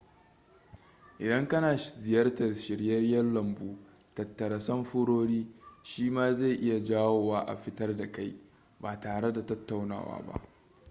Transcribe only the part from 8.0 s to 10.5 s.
kai ba tare da tattaunawa ba